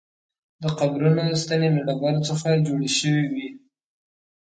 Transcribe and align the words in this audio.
د 0.61 0.63
قبرونو 0.79 1.23
ستنې 1.41 1.69
له 1.75 1.81
ډبرو 1.87 2.25
څخه 2.29 2.47
جوړې 2.67 2.89
شوې 2.99 3.23
وې. 3.33 3.47